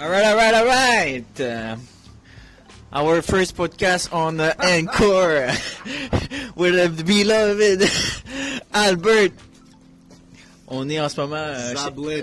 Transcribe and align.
All 0.00 0.08
right, 0.08 0.24
all 0.24 0.36
right, 0.36 0.54
all 0.54 0.64
right. 0.66 1.40
Uh, 1.40 1.76
our 2.92 3.20
first 3.22 3.54
podcast 3.56 4.12
on 4.12 4.40
Encore 4.74 5.48
with 6.56 6.96
the 6.96 7.04
beloved 7.04 7.84
Albert. 8.72 9.32
On 10.68 10.88
est 10.88 11.00
en 11.00 11.08
ce 11.08 11.20
moment 11.20 11.36
euh, 11.36 11.74
Zablet. 11.74 12.22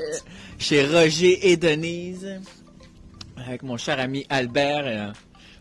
chez, 0.58 0.86
chez 0.86 0.86
Roger 0.88 1.52
et 1.52 1.58
Denise 1.58 2.40
avec 3.36 3.62
mon 3.62 3.78
cher 3.78 4.00
ami 4.00 4.26
Albert. 4.30 4.86
euh, 4.88 5.12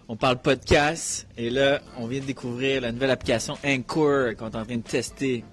on 0.09 0.17
parle 0.17 0.39
podcast 0.39 1.27
et 1.37 1.51
là, 1.51 1.80
on 1.98 2.07
vient 2.07 2.21
de 2.21 2.27
découvrir 2.27 2.80
la 2.80 2.93
nouvelle 2.93 3.11
application 3.11 3.59
Encore 3.64 4.35
qu'on 4.37 4.46
est 4.51 4.57
en 4.57 4.64
train 4.64 4.77
de 4.77 4.83
tester. 4.83 5.45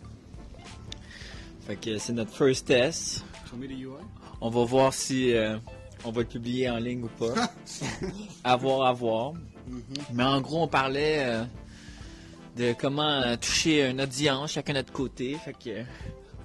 Fait 1.67 1.75
que 1.75 1.97
c'est 1.97 2.13
notre 2.13 2.31
first 2.31 2.67
test. 2.67 3.25
Show 3.49 3.57
me 3.57 3.67
the 3.67 3.71
UI. 3.71 4.03
On 4.39 4.49
va 4.49 4.63
voir 4.63 4.93
si 4.93 5.33
euh, 5.33 5.57
on 6.05 6.11
va 6.11 6.21
le 6.21 6.27
publier 6.27 6.69
en 6.69 6.77
ligne 6.77 7.03
ou 7.03 7.07
pas. 7.07 7.51
à 8.43 8.55
voir, 8.55 8.87
à 8.87 8.93
voir. 8.93 9.33
Mais 10.13 10.23
en 10.23 10.41
gros, 10.41 10.63
on 10.63 10.67
parlait 10.67 11.23
euh, 11.23 11.43
de 12.57 12.73
comment 12.73 13.21
euh, 13.21 13.35
toucher 13.37 13.89
une 13.89 14.01
audience, 14.01 14.53
chacun 14.53 14.73
de 14.73 14.79
notre 14.79 14.93
côté. 14.93 15.35
Fait 15.43 15.53
que 15.53 15.69
euh, 15.69 15.83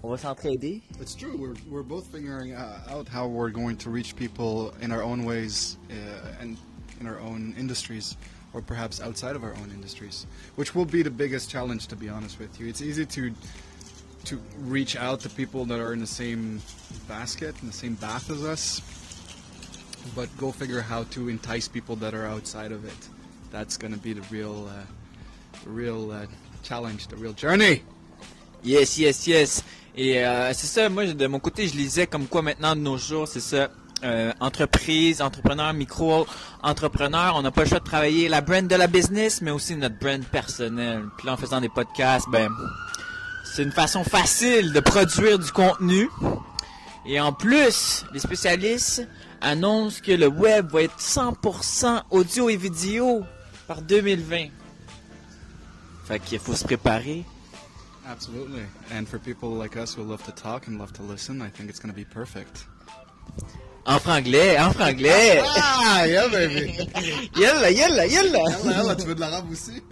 on 0.03 0.11
va 0.11 0.19
s'entraider. 0.19 0.83
It's 1.01 1.15
true. 1.17 1.37
We're, 1.37 1.55
we're 1.71 1.83
both 1.83 2.07
figuring 2.07 2.55
uh, 2.55 2.81
out 2.89 3.09
how 3.09 3.27
we're 3.27 3.51
going 3.51 3.77
to 3.79 3.91
reach 3.91 4.15
people 4.17 4.73
in 4.81 4.93
our 4.93 5.03
own 5.03 5.25
ways 5.25 5.77
uh, 5.91 6.41
and 6.41 6.57
in 7.01 7.07
our 7.07 7.19
own 7.21 7.55
industries, 7.59 8.17
or 8.53 8.63
perhaps 8.63 9.01
outside 9.01 9.37
of 9.37 9.45
our 9.45 9.55
own 9.55 9.71
industries, 9.73 10.27
which 10.57 10.75
will 10.75 10.85
be 10.85 11.03
the 11.03 11.11
biggest 11.11 11.51
challenge, 11.51 11.87
to 11.89 11.97
be 11.97 12.09
honest 12.09 12.39
with 12.39 12.61
you. 12.61 12.69
It's 12.69 12.83
easy 12.83 13.07
to 13.07 13.33
to 14.25 14.41
reach 14.59 14.97
out 14.97 15.21
to 15.21 15.29
people 15.29 15.65
that 15.65 15.79
are 15.79 15.93
in 15.93 16.01
the 16.01 16.07
same 16.07 16.61
basket, 17.09 17.55
in 17.63 17.69
the 17.69 17.73
same 17.73 17.95
bath 17.95 18.31
as 18.31 18.45
us, 18.45 18.83
but 20.15 20.29
go 20.39 20.53
figure 20.53 20.81
how 20.81 21.05
to 21.11 21.29
entice 21.29 21.69
people 21.69 21.97
that 21.97 22.15
are 22.15 22.27
outside 22.27 22.73
of 22.73 22.85
it. 22.85 23.09
That's 23.51 23.77
going 23.79 23.93
to 23.93 24.01
be 24.01 24.13
the 24.13 24.23
real, 24.31 24.69
uh, 24.69 24.85
the 25.65 25.71
real 25.71 26.11
uh, 26.11 26.27
challenge, 26.63 27.09
the 27.09 27.17
real 27.17 27.33
journey. 27.33 27.83
Yes, 28.63 28.99
yes, 28.99 29.27
yes. 29.27 29.63
Et 29.97 30.25
euh, 30.25 30.53
c'est 30.53 30.67
ça, 30.67 30.89
moi, 30.89 31.07
de 31.07 31.27
mon 31.27 31.41
côté, 31.41 31.67
je 31.67 31.77
lisais 31.77 32.07
comme 32.07 32.27
quoi 32.27 32.43
maintenant, 32.43 32.77
de 32.77 32.81
nos 32.81 32.99
jours, 32.99 33.27
c'est 33.27 33.41
ça. 33.41 33.71
euh, 34.05 34.33
entreprise, 34.41 35.21
entrepreneur, 35.23 35.73
micro-entrepreneur, 35.73 37.35
on 37.37 37.43
n'a 37.43 37.51
pas 37.51 37.63
le 37.63 37.69
choix 37.69 37.81
de 37.81 37.85
travailler 37.85 38.29
la 38.29 38.41
brand 38.41 38.67
de 38.67 38.75
la 38.75 38.87
business, 38.87 39.43
mais 39.43 39.51
aussi 39.51 39.77
notre 39.77 39.99
brand 39.99 40.23
personnel. 40.25 41.05
Puis 41.17 41.27
là, 41.27 41.35
en 41.35 41.37
faisant 41.37 41.61
des 41.61 41.69
podcasts, 41.69 42.29
ben, 42.31 42.49
c'est 43.45 43.63
une 43.63 43.73
façon 43.73 44.05
facile 44.05 44.73
de 44.73 44.81
produire 44.81 45.39
du 45.39 45.51
contenu. 45.51 46.09
Et 47.07 47.21
en 47.21 47.33
plus, 47.33 48.05
les 48.13 48.21
spécialistes 48.21 49.07
annoncent 49.41 50.01
que 50.01 50.13
le 50.13 50.29
web 50.29 50.71
va 50.71 50.83
être 50.83 50.99
100% 50.99 52.03
audio 52.11 52.49
et 52.49 52.57
vidéo 52.57 53.25
par 53.67 53.83
2020. 53.83 54.49
Fait 56.05 56.21
qu'il 56.21 56.39
faut 56.39 56.55
se 56.55 56.65
préparer. 56.65 57.25
Absolutely. 58.11 58.63
And 58.91 59.07
for 59.07 59.19
people 59.19 59.51
like 59.51 59.77
us 59.77 59.95
who 59.95 60.03
love 60.03 60.23
to 60.25 60.33
talk 60.33 60.67
and 60.67 60.79
love 60.79 60.93
to 60.95 61.03
listen, 61.03 61.43
I 61.43 61.51
think 61.51 61.69
it's 61.69 61.79
going 61.79 61.93
to 61.93 61.97
be 61.97 62.07
perfect. 62.07 62.67
En 63.85 63.99
franglais, 63.99 64.59
en 64.59 64.73
franglais. 64.73 65.43
Ah, 65.45 66.05
yeah, 66.05 66.29
baby. 66.29 66.73
Yalla, 67.37 67.71
yalla, 67.71 68.07
yalla. 68.07 68.39
Yalla, 68.39 68.73
yalla, 68.73 68.97
tu 68.97 69.07
veux 69.07 69.15
de 69.15 69.21
l'arabe 69.21 69.51
aussi? 69.51 69.83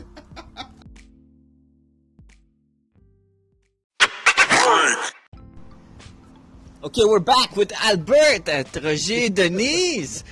Okay, 6.86 7.02
we're 7.04 7.18
back 7.18 7.56
with 7.56 7.72
Albert 7.82 8.48
at 8.48 8.76
Roger 8.80 9.28
Denise. 9.28 10.22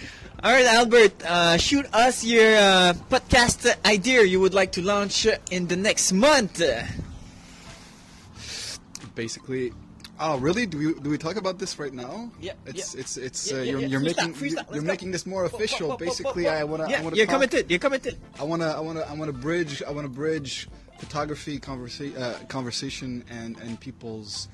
All 0.40 0.52
right, 0.52 0.64
Albert, 0.66 1.20
uh, 1.26 1.56
shoot 1.56 1.84
us 1.92 2.22
your 2.22 2.54
uh, 2.54 2.94
podcast 3.10 3.66
idea 3.84 4.22
you 4.22 4.38
would 4.38 4.54
like 4.54 4.70
to 4.78 4.80
launch 4.80 5.26
in 5.50 5.66
the 5.66 5.74
next 5.74 6.12
month. 6.12 6.62
Basically, 9.16 9.72
oh, 10.20 10.38
really? 10.38 10.64
Do 10.64 10.78
we 10.78 10.94
do 10.94 11.10
we 11.10 11.18
talk 11.18 11.34
about 11.34 11.58
this 11.58 11.76
right 11.80 11.92
now? 11.92 12.30
Yeah, 12.40 12.52
It's 12.66 12.94
yeah. 12.94 13.00
it's 13.00 13.16
it's 13.16 13.52
uh, 13.52 13.56
yeah, 13.56 13.62
you're, 13.62 13.80
yeah. 13.80 13.86
you're 13.88 14.00
Freestyle, 14.00 14.04
making 14.04 14.34
freestyle, 14.34 14.66
you're, 14.66 14.74
you're 14.76 14.82
making 14.84 15.10
this 15.10 15.26
more 15.26 15.46
official. 15.46 15.96
Basically, 15.96 16.46
I 16.46 16.62
wanna 16.62 16.88
yeah, 16.88 17.00
I 17.00 17.02
wanna 17.02 17.16
you're 17.16 17.26
committed. 17.26 17.68
You're 17.68 17.80
committed. 17.80 18.16
I 18.38 18.44
wanna 18.44 18.68
I 18.68 18.78
wanna 18.78 19.00
I 19.00 19.14
wanna 19.14 19.32
bridge 19.32 19.82
I 19.82 19.90
wanna 19.90 20.08
bridge 20.08 20.68
photography 21.00 21.58
conversa- 21.58 22.16
uh, 22.16 22.44
conversation 22.46 23.24
and 23.28 23.58
and 23.58 23.80
people's. 23.80 24.46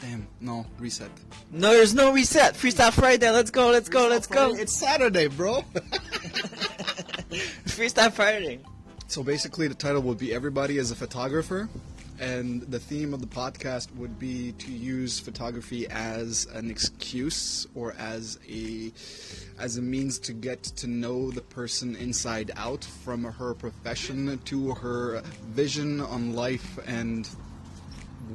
Damn! 0.00 0.26
No 0.40 0.64
reset. 0.78 1.10
No, 1.50 1.72
there's 1.72 1.94
no 1.94 2.12
reset. 2.12 2.54
Freestyle 2.54 2.92
Friday. 2.92 3.30
Let's 3.30 3.50
go. 3.50 3.70
Let's 3.70 3.88
go. 3.88 4.08
Let's 4.08 4.26
go. 4.26 4.54
It's 4.54 4.72
Saturday, 4.72 5.26
bro. 5.26 5.62
Freestyle 7.66 8.12
Friday. 8.12 8.60
So 9.08 9.22
basically, 9.22 9.68
the 9.68 9.74
title 9.74 10.02
would 10.02 10.18
be 10.18 10.32
Everybody 10.32 10.78
is 10.78 10.90
a 10.90 10.94
Photographer. 10.94 11.68
And 12.20 12.62
the 12.62 12.80
theme 12.80 13.14
of 13.14 13.20
the 13.20 13.28
podcast 13.28 13.94
would 13.94 14.18
be 14.18 14.50
to 14.58 14.72
use 14.72 15.20
photography 15.20 15.86
as 15.88 16.48
an 16.52 16.68
excuse 16.68 17.64
or 17.76 17.94
as 17.96 18.40
a 18.48 18.92
as 19.60 19.76
a 19.76 19.82
means 19.82 20.18
to 20.20 20.32
get 20.32 20.64
to 20.64 20.88
know 20.88 21.30
the 21.30 21.42
person 21.42 21.94
inside 21.94 22.50
out 22.56 22.82
from 22.82 23.22
her 23.22 23.54
profession 23.54 24.36
to 24.46 24.74
her 24.74 25.22
vision 25.50 26.00
on 26.00 26.34
life 26.34 26.80
and 26.88 27.28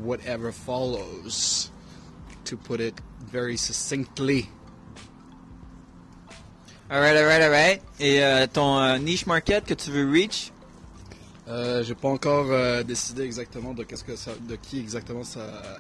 whatever 0.02 0.52
follows 0.52 1.72
to 2.46 2.58
put 2.58 2.80
it 2.80 2.94
very 3.32 3.58
succinctly. 3.58 4.50
Alright, 6.92 7.16
alright, 7.16 7.42
alright. 7.42 7.82
Et 8.00 8.24
euh, 8.24 8.46
ton 8.48 8.78
euh, 8.78 8.98
niche 8.98 9.26
market 9.26 9.66
que 9.66 9.74
tu 9.74 9.92
veux 9.92 10.10
reach? 10.10 10.52
Euh, 11.48 11.84
J'ai 11.84 11.96
pas 11.96 12.10
encore 12.10 12.52
euh, 12.52 12.84
décidé 12.84 13.24
exactement 13.24 13.74
de 13.74 13.84
qu'est-ce 13.84 14.04
que 14.04 14.16
ça, 14.16 14.32
de 14.48 14.56
qui 14.56 14.80
exactement 14.80 15.24
ça, 15.24 15.80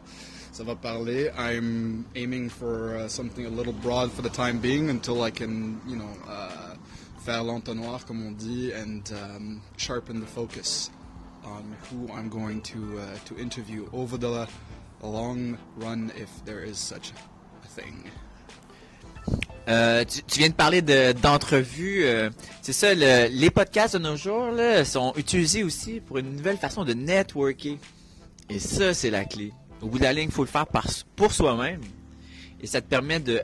ça 0.51 0.63
va 0.63 0.75
parler. 0.75 1.30
I'm 1.38 2.06
aiming 2.16 2.50
for 2.50 2.95
uh, 2.97 3.07
something 3.07 3.45
a 3.45 3.50
little 3.50 3.74
broad 3.74 4.12
for 4.12 4.22
the 4.22 4.31
time 4.31 4.59
being 4.59 4.90
until 4.90 5.24
I 5.24 5.31
can, 5.31 5.80
you 5.88 5.95
know, 5.95 6.09
uh, 6.28 6.75
faire 7.24 7.44
l'entonnoir 7.44 8.06
comme 8.06 8.25
on 8.25 8.31
dit 8.31 8.72
and 8.74 9.03
um, 9.13 9.62
sharpen 9.78 10.19
the 10.19 10.28
focus 10.28 10.90
on 11.46 11.64
who 11.92 12.08
I'm 12.14 12.30
going 12.30 12.62
to 12.62 13.00
uh, 13.00 13.18
to 13.26 13.38
interview 13.38 13.88
over 13.94 14.18
the 14.18 14.48
long 15.02 15.58
run 15.78 16.12
if 16.18 16.30
there 16.46 16.64
is 16.64 16.78
such 16.78 17.12
a 17.64 17.68
thing. 17.68 18.04
Euh, 19.70 20.04
tu, 20.04 20.40
viens 20.40 20.50
de 20.50 20.54
parler 20.54 20.81
de- 20.81 21.14
d'entrevues. 21.14 22.04
euh, 22.04 22.30
c'est 22.62 22.74
ça, 22.74 22.94
le- 22.94 23.30
les 23.30 23.50
podcasts 23.50 23.96
de 23.96 24.00
nos 24.00 24.18
jours 24.18 24.50
sont 24.86 25.14
utilisés 25.16 25.64
aussi 25.64 26.02
pour 26.02 26.18
une 26.18 26.36
nouvelle 26.36 26.58
façon 26.58 26.84
de 26.84 26.94
networker. 26.94 27.78
Et 28.50 28.60
ça, 28.60 28.94
c'est 28.94 29.10
la 29.10 29.24
clé. 29.24 29.54
Au 29.81 29.88
bout 29.88 30.00
de 30.00 30.04
la 30.04 30.12
ligne, 30.12 30.25
il 30.30 30.31
faut 30.34 30.44
le 30.44 30.50
faire 30.50 30.66
pour 31.16 31.31
soi-même. 31.31 31.80
Et 32.62 32.68
ça 32.68 32.81
te 32.81 32.88
permet 32.88 33.22
de 33.22 33.42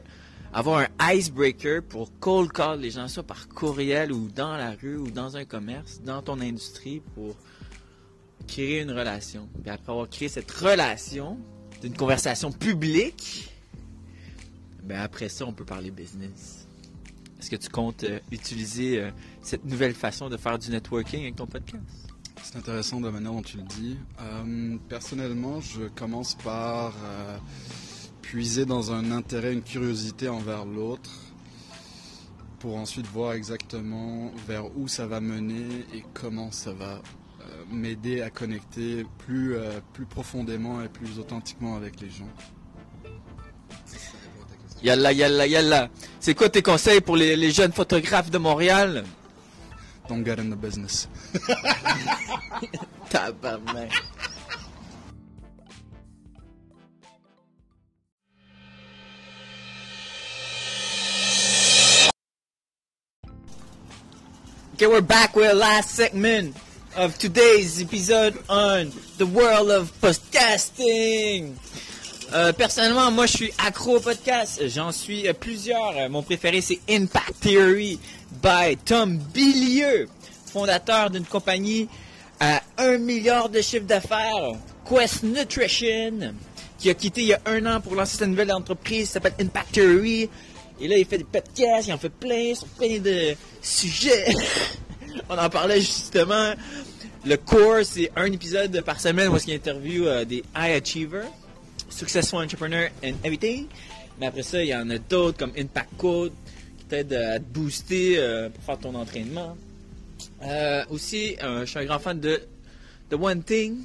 avoir 0.51 0.79
un 0.99 1.13
icebreaker 1.13 1.81
pour 1.83 2.11
cold 2.19 2.51
call 2.51 2.81
les 2.81 2.91
gens, 2.91 3.07
soit 3.07 3.23
par 3.23 3.47
courriel 3.47 4.11
ou 4.11 4.27
dans 4.29 4.57
la 4.57 4.71
rue 4.71 4.97
ou 4.97 5.11
dans 5.11 5.37
un 5.37 5.45
commerce, 5.45 6.01
dans 6.03 6.21
ton 6.21 6.41
industrie, 6.41 7.01
pour 7.15 7.35
créer 8.49 8.81
une 8.81 8.91
relation. 8.91 9.47
Puis 9.61 9.69
après 9.69 9.91
avoir 9.91 10.09
créé 10.09 10.27
cette 10.27 10.49
relation 10.51 11.37
d'une 11.81 11.95
conversation 11.95 12.51
publique, 12.51 13.53
ben 14.83 14.99
après 14.99 15.29
ça, 15.29 15.45
on 15.45 15.53
peut 15.53 15.65
parler 15.65 15.91
business. 15.91 16.67
Est-ce 17.39 17.49
que 17.49 17.55
tu 17.55 17.69
comptes 17.69 18.03
euh, 18.03 18.19
utiliser 18.31 18.99
euh, 18.99 19.11
cette 19.41 19.63
nouvelle 19.63 19.93
façon 19.93 20.29
de 20.29 20.35
faire 20.35 20.59
du 20.59 20.71
networking 20.71 21.21
avec 21.21 21.35
ton 21.35 21.47
podcast? 21.47 21.83
C'est 22.43 22.57
intéressant 22.57 22.99
de 22.99 23.05
la 23.05 23.11
manière 23.11 23.31
dont 23.31 23.41
tu 23.41 23.57
le 23.57 23.63
dis. 23.63 23.97
Euh, 24.19 24.77
personnellement, 24.89 25.61
je 25.61 25.83
commence 25.95 26.35
par 26.35 26.93
puiser 28.21 28.65
dans 28.65 28.91
un 28.91 29.11
intérêt, 29.11 29.53
une 29.53 29.61
curiosité 29.61 30.29
envers 30.29 30.65
l'autre, 30.65 31.11
pour 32.59 32.77
ensuite 32.77 33.07
voir 33.07 33.33
exactement 33.33 34.31
vers 34.47 34.75
où 34.77 34.87
ça 34.87 35.05
va 35.05 35.19
mener 35.19 35.85
et 35.93 36.03
comment 36.13 36.51
ça 36.51 36.73
va 36.73 37.01
m'aider 37.71 38.21
à 38.21 38.29
connecter 38.29 39.05
plus, 39.17 39.55
euh, 39.55 39.79
plus 39.93 40.05
profondément 40.05 40.81
et 40.81 40.89
plus 40.89 41.19
authentiquement 41.19 41.75
avec 41.75 41.99
les 42.01 42.09
gens. 42.09 42.29
Yalla, 44.81 45.11
yalla, 45.11 45.45
yalla. 45.45 45.89
C'est 46.19 46.33
quoi 46.33 46.49
tes 46.49 46.61
conseils 46.61 47.01
pour 47.01 47.17
les, 47.17 47.35
les 47.35 47.51
jeunes 47.51 47.73
photographes 47.73 48.31
de 48.31 48.37
Montréal? 48.37 49.03
Don't 50.07 50.23
get 50.25 50.39
in 50.39 50.49
the 50.49 50.55
business. 50.55 51.07
Tabarnak. 53.09 53.91
Okay, 64.73 64.87
we're 64.87 65.01
back 65.01 65.35
with 65.35 65.49
the 65.49 65.55
last 65.55 65.91
segment 65.93 66.55
of 66.99 67.17
today's 67.17 67.81
episode 67.81 68.37
on 68.49 68.91
the 69.17 69.25
world 69.25 69.71
of 69.71 69.89
podcasting. 70.01 71.55
Euh, 72.33 72.51
personnellement, 72.51 73.09
moi, 73.09 73.25
je 73.25 73.37
suis 73.37 73.53
accro 73.57 73.95
au 73.95 73.99
podcast. 74.01 74.61
J'en 74.67 74.91
suis 74.91 75.25
euh, 75.25 75.31
plusieurs. 75.31 75.97
Euh, 75.97 76.09
mon 76.09 76.23
préféré, 76.23 76.59
c'est 76.59 76.79
Impact 76.89 77.39
Theory 77.39 77.97
by 78.43 78.75
Tom 78.83 79.17
Billieux, 79.17 80.09
fondateur 80.51 81.09
d'une 81.09 81.23
compagnie 81.23 81.87
à 82.41 82.61
un 82.77 82.97
milliard 82.97 83.47
de 83.47 83.61
chiffre 83.61 83.85
d'affaires, 83.85 84.51
Quest 84.87 85.23
Nutrition, 85.23 86.33
qui 86.77 86.89
a 86.89 86.93
quitté 86.95 87.21
il 87.21 87.27
y 87.27 87.33
a 87.33 87.39
un 87.45 87.65
an 87.65 87.79
pour 87.79 87.95
lancer 87.95 88.17
sa 88.17 88.27
nouvelle 88.27 88.51
entreprise 88.51 89.11
s'appelle 89.11 89.35
Impact 89.39 89.71
Theory. 89.71 90.29
Et 90.81 90.87
là, 90.89 90.97
il 90.97 91.05
fait 91.05 91.19
des 91.19 91.23
podcasts, 91.23 91.87
il 91.87 91.93
en 91.93 91.97
fait 91.97 92.09
plein 92.09 92.53
sur 92.53 92.67
plein 92.67 92.99
de 92.99 93.35
sujets. 93.61 94.33
On 95.29 95.37
en 95.37 95.49
parlait 95.49 95.79
justement. 95.79 96.53
Le 97.25 97.35
core, 97.35 97.83
c'est 97.83 98.11
un 98.15 98.31
épisode 98.31 98.81
par 98.81 98.99
semaine 98.99 99.27
où 99.27 99.37
il 99.45 99.53
interview 99.53 100.05
euh, 100.05 100.23
des 100.23 100.43
high 100.55 100.81
achievers, 100.81 101.27
successful 101.89 102.39
entrepreneurs 102.39 102.89
and 103.03 103.13
everything. 103.23 103.67
Mais 104.19 104.27
après 104.27 104.43
ça, 104.43 104.63
il 104.63 104.69
y 104.69 104.75
en 104.75 104.89
a 104.89 104.97
d'autres 104.97 105.37
comme 105.37 105.51
Impact 105.57 105.89
Code 105.97 106.33
qui 106.77 106.85
t'aident 106.85 107.13
à 107.13 107.39
te 107.39 107.43
booster 107.43 108.15
euh, 108.17 108.49
pour 108.49 108.63
faire 108.63 108.79
ton 108.79 108.95
entraînement. 108.95 109.57
Euh, 110.43 110.83
aussi, 110.89 111.35
euh, 111.43 111.61
je 111.61 111.65
suis 111.65 111.79
un 111.79 111.85
grand 111.85 111.99
fan 111.99 112.19
de 112.19 112.41
The 113.09 113.15
One 113.15 113.43
Thing, 113.43 113.79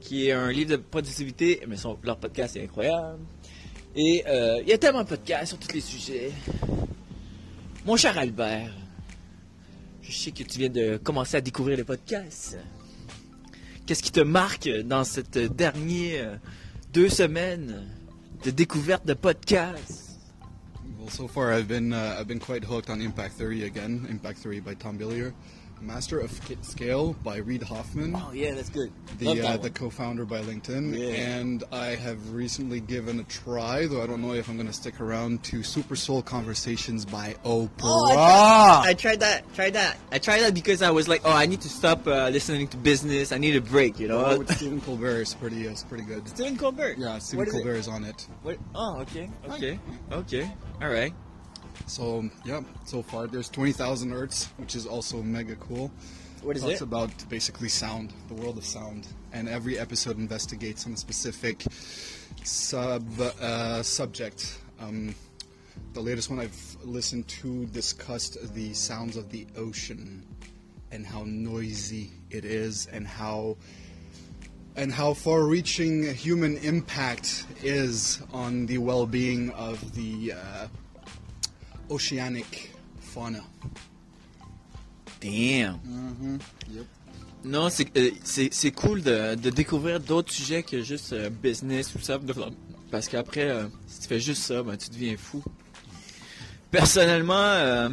qui 0.00 0.28
est 0.28 0.32
un 0.32 0.50
livre 0.50 0.72
de 0.72 0.76
productivité, 0.76 1.60
mais 1.66 1.76
son, 1.76 1.98
leur 2.04 2.18
podcast 2.18 2.56
est 2.56 2.64
incroyable. 2.64 3.18
Et 3.96 4.22
euh, 4.28 4.60
il 4.62 4.68
y 4.68 4.72
a 4.72 4.78
tellement 4.78 5.02
de 5.02 5.08
podcasts 5.08 5.48
sur 5.48 5.58
tous 5.58 5.72
les 5.74 5.80
sujets. 5.80 6.30
Mon 7.84 7.96
cher 7.96 8.16
Albert, 8.16 8.72
je 10.08 10.16
sais 10.16 10.30
que 10.30 10.42
tu 10.42 10.58
viens 10.58 10.70
de 10.70 10.96
commencer 10.96 11.36
à 11.36 11.40
découvrir 11.40 11.76
les 11.76 11.84
podcasts. 11.84 12.56
Qu'est-ce 13.84 14.02
qui 14.02 14.10
te 14.10 14.20
marque 14.20 14.68
dans 14.84 15.04
cette 15.04 15.38
dernière 15.38 16.40
deux 16.94 17.10
semaines 17.10 17.86
de 18.42 18.50
découverte 18.50 19.06
de 19.06 19.12
podcasts? 19.14 20.18
Well, 20.98 21.10
so 21.10 21.28
far 21.28 21.52
I've 21.52 21.68
been 21.68 21.92
uh, 21.92 22.16
I've 22.18 22.26
been 22.26 22.40
quite 22.40 22.64
hooked 22.64 22.88
on 22.90 23.00
Impact 23.02 23.34
Theory 23.34 23.64
again. 23.64 24.06
Impact 24.08 24.38
Theory 24.38 24.60
by 24.60 24.74
Tom 24.74 24.96
Billier, 24.96 25.34
Master 25.80 26.18
of 26.20 26.30
Scale 26.62 27.12
by 27.24 27.36
Reed 27.36 27.62
Hoffman, 27.62 28.14
Oh 28.16 28.32
yeah, 28.32 28.54
that's 28.54 28.68
good. 28.68 28.90
the 29.18 29.40
uh, 29.46 29.56
the 29.56 29.70
co-founder 29.70 30.24
by 30.24 30.40
LinkedIn, 30.42 30.96
Yeah. 30.98 31.14
and 31.38 31.64
I 31.72 31.88
have 31.94 32.32
recently 32.32 32.80
given 32.80 33.20
a 33.20 33.24
try, 33.24 33.86
though 33.86 34.02
I 34.02 34.06
don't 34.06 34.20
know 34.22 34.32
if 34.34 34.48
I'm 34.48 34.56
going 34.56 34.66
to 34.66 34.72
stick 34.72 35.00
around 35.00 35.42
to 35.44 35.62
Super 35.62 35.96
Soul 35.96 36.22
Conversations 36.22 37.04
by 37.04 37.34
Oprah. 37.44 37.70
Oh, 37.82 38.10
I 38.10 38.14
tried, 38.14 38.90
I 38.90 38.94
tried 38.94 39.20
that. 39.20 39.54
Tried 39.54 39.72
that. 39.74 39.96
I 40.12 40.18
tried 40.18 40.40
that 40.40 40.54
because 40.54 40.82
I 40.82 40.90
was 40.90 41.08
like, 41.08 41.22
oh, 41.24 41.32
I 41.32 41.46
need 41.46 41.60
to 41.62 41.68
stop 41.68 42.06
uh, 42.06 42.28
listening 42.28 42.68
to 42.68 42.76
business. 42.76 43.32
I 43.32 43.38
need 43.38 43.56
a 43.56 43.60
break, 43.60 43.98
you 43.98 44.08
know. 44.08 44.24
Oh, 44.24 44.38
with 44.38 44.54
Stephen 44.56 44.80
Colbert 44.80 45.20
is 45.22 45.34
pretty 45.34 45.66
is 45.66 45.84
pretty 45.84 46.04
good. 46.04 46.28
Stephen 46.28 46.56
Colbert. 46.56 46.96
Yeah, 46.98 47.18
Stephen 47.18 47.46
is? 47.46 47.52
Colbert 47.52 47.74
is 47.76 47.88
on 47.88 48.04
it. 48.04 48.26
What? 48.42 48.58
Oh, 48.74 49.00
okay, 49.00 49.30
okay, 49.50 49.78
okay. 50.12 50.50
All 50.82 50.88
right. 50.88 51.12
So 51.86 52.28
yeah, 52.44 52.62
so 52.84 53.02
far 53.02 53.26
there's 53.26 53.48
20,000 53.48 54.10
Hertz, 54.10 54.46
which 54.56 54.74
is 54.74 54.86
also 54.86 55.22
mega 55.22 55.56
cool. 55.56 55.90
What 56.42 56.56
is 56.56 56.62
Talks 56.62 56.74
it? 56.74 56.82
about 56.82 57.28
basically 57.28 57.68
sound, 57.68 58.12
the 58.28 58.34
world 58.34 58.58
of 58.58 58.64
sound, 58.64 59.08
and 59.32 59.48
every 59.48 59.78
episode 59.78 60.18
investigates 60.18 60.84
some 60.84 60.96
specific 60.96 61.64
sub 62.44 63.04
uh, 63.20 63.82
subject. 63.82 64.60
Um, 64.78 65.14
the 65.94 66.00
latest 66.00 66.30
one 66.30 66.38
I've 66.38 66.76
listened 66.84 67.26
to 67.28 67.66
discussed 67.66 68.36
the 68.54 68.72
sounds 68.72 69.16
of 69.16 69.30
the 69.30 69.46
ocean 69.56 70.24
and 70.92 71.04
how 71.04 71.24
noisy 71.26 72.12
it 72.30 72.44
is, 72.44 72.86
and 72.92 73.06
how 73.06 73.56
and 74.76 74.92
how 74.92 75.12
far-reaching 75.12 76.14
human 76.14 76.56
impact 76.58 77.46
is 77.64 78.22
on 78.32 78.66
the 78.66 78.78
well-being 78.78 79.50
of 79.50 79.94
the 79.96 80.32
uh, 80.34 80.68
oceanic 81.88 82.72
fauna. 83.00 83.42
Damn. 85.20 85.78
Yep. 86.70 86.86
Non, 87.44 87.68
c'est 87.70 87.96
euh, 87.96 88.10
c'est 88.24 88.52
c'est 88.52 88.72
cool 88.72 89.02
de, 89.02 89.34
de 89.34 89.50
découvrir 89.50 90.00
d'autres 90.00 90.32
sujets 90.32 90.62
que 90.62 90.82
juste 90.82 91.12
euh, 91.12 91.30
business 91.30 91.94
ou 91.94 92.00
ça. 92.00 92.18
Parce 92.90 93.08
qu'après, 93.08 93.48
euh, 93.48 93.66
si 93.86 94.00
tu 94.00 94.08
fais 94.08 94.20
juste 94.20 94.42
ça, 94.42 94.62
ben, 94.62 94.76
tu 94.76 94.90
deviens 94.90 95.16
fou. 95.16 95.42
Personnellement, 96.70 97.88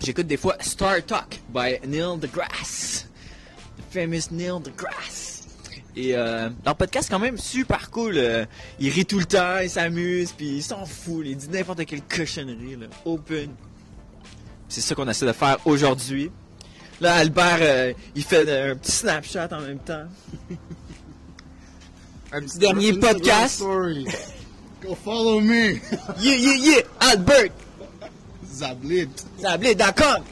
j'écoute 0.00 0.26
des 0.26 0.36
fois 0.36 0.56
Star 0.60 1.04
Talk 1.06 1.40
by 1.54 1.78
Neil 1.86 2.18
deGrasse. 2.18 3.08
The 3.76 3.92
famous 3.92 4.32
Neil 4.32 4.60
deGrasse. 4.60 5.25
Et 5.96 6.14
euh, 6.14 6.50
leur 6.64 6.76
podcast 6.76 7.08
quand 7.10 7.18
même 7.18 7.38
super 7.38 7.90
cool. 7.90 8.18
euh, 8.18 8.44
il 8.78 8.90
rit 8.90 9.06
tout 9.06 9.18
le 9.18 9.24
temps, 9.24 9.58
il 9.62 9.70
s'amuse, 9.70 10.32
puis 10.32 10.56
il 10.56 10.62
s'en 10.62 10.84
fout. 10.84 11.24
Il 11.26 11.36
dit 11.36 11.48
n'importe 11.48 11.86
quelle 11.86 12.02
cochonnerie. 12.02 12.76
Là, 12.76 12.86
open. 13.06 13.54
C'est 14.68 14.82
ça 14.82 14.94
qu'on 14.94 15.08
essaie 15.08 15.24
de 15.26 15.32
faire 15.32 15.56
aujourd'hui. 15.64 16.30
Là, 17.00 17.14
Albert, 17.14 17.58
euh, 17.60 17.92
il 18.14 18.24
fait 18.24 18.70
un 18.70 18.76
petit 18.76 18.92
snapshot 18.92 19.48
en 19.52 19.60
même 19.60 19.78
temps. 19.78 20.04
un 22.32 22.40
petit 22.42 22.58
dernier 22.58 22.92
podcast. 22.94 23.60
Go 24.82 24.94
follow 25.02 25.40
me. 25.40 25.80
Yeah, 26.20 26.36
yeah, 26.36 26.54
yeah, 26.56 26.82
Albert, 27.00 27.52
Zablit. 28.46 29.08
sablé.com. 29.40 30.22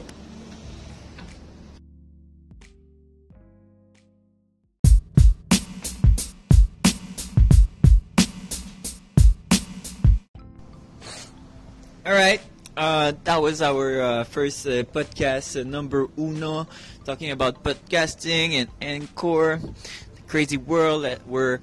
All 12.05 12.13
right. 12.13 12.39
Uh, 12.77 13.13
that 13.23 13.41
was 13.41 13.63
our 13.63 13.99
uh, 13.99 14.23
first 14.25 14.67
uh, 14.67 14.83
podcast, 14.83 15.59
uh, 15.59 15.63
number 15.67 16.07
uno, 16.19 16.67
talking 17.03 17.31
about 17.31 17.63
podcasting 17.63 18.53
and 18.53 18.69
Encore, 18.79 19.57
the 19.57 20.21
crazy 20.27 20.57
world 20.57 21.03
that 21.03 21.25
we're 21.25 21.61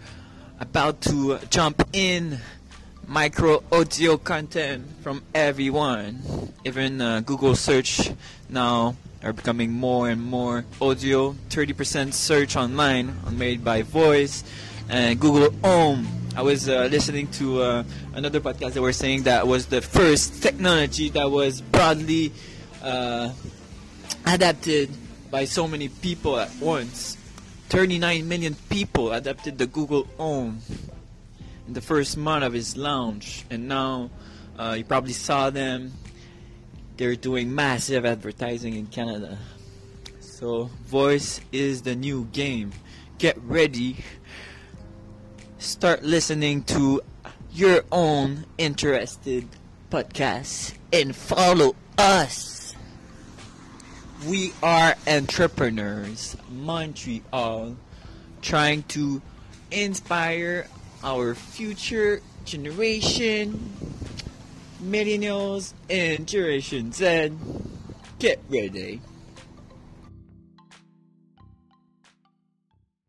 about 0.58 1.00
to 1.02 1.38
jump 1.48 1.86
in. 1.92 2.40
Micro 3.06 3.62
audio 3.70 4.16
content 4.16 4.84
from 5.00 5.22
everyone. 5.32 6.18
Even 6.64 7.00
uh, 7.00 7.20
Google 7.20 7.54
search 7.54 8.10
now 8.48 8.96
are 9.22 9.32
becoming 9.32 9.70
more 9.70 10.10
and 10.10 10.20
more 10.20 10.64
audio. 10.80 11.36
30% 11.50 12.12
search 12.12 12.56
online 12.56 13.14
made 13.30 13.62
by 13.62 13.82
voice 13.82 14.42
and 14.88 15.20
Google 15.20 15.50
Home. 15.62 16.06
I 16.36 16.42
was 16.42 16.68
uh, 16.68 16.88
listening 16.90 17.28
to 17.32 17.62
uh, 17.62 17.84
another 18.14 18.40
podcast 18.40 18.72
that 18.72 18.82
were 18.82 18.92
saying 18.92 19.24
that 19.24 19.46
was 19.46 19.66
the 19.66 19.82
first 19.82 20.42
technology 20.42 21.10
that 21.10 21.30
was 21.30 21.60
broadly 21.60 22.32
uh, 22.82 23.32
adapted 24.26 24.90
by 25.30 25.44
so 25.44 25.68
many 25.68 25.88
people 25.88 26.38
at 26.38 26.54
once. 26.56 27.16
39 27.68 28.28
million 28.28 28.54
people 28.68 29.12
adapted 29.12 29.58
the 29.58 29.66
Google 29.66 30.04
Home 30.18 30.60
in 31.66 31.74
the 31.74 31.80
first 31.80 32.16
month 32.16 32.44
of 32.44 32.54
its 32.54 32.76
launch, 32.76 33.44
and 33.50 33.68
now 33.68 34.10
uh, 34.58 34.74
you 34.76 34.84
probably 34.84 35.12
saw 35.12 35.50
them. 35.50 35.92
They're 36.96 37.16
doing 37.16 37.54
massive 37.54 38.04
advertising 38.04 38.74
in 38.74 38.86
Canada. 38.86 39.38
So, 40.20 40.64
voice 40.84 41.40
is 41.50 41.82
the 41.82 41.96
new 41.96 42.24
game. 42.26 42.72
Get 43.18 43.40
ready. 43.42 43.96
Start 45.62 46.02
listening 46.02 46.64
to 46.64 47.00
your 47.52 47.84
own 47.92 48.46
interested 48.58 49.46
podcasts 49.92 50.74
and 50.92 51.14
follow 51.14 51.76
us. 51.96 52.74
We 54.26 54.52
are 54.60 54.96
entrepreneurs, 55.06 56.36
Montreal, 56.50 57.76
trying 58.42 58.82
to 58.88 59.22
inspire 59.70 60.66
our 61.04 61.32
future 61.36 62.22
generation, 62.44 63.72
millennials, 64.82 65.74
and 65.88 66.26
Generation 66.26 66.90
Z. 66.90 67.30
Get 68.18 68.42
ready. 68.48 69.00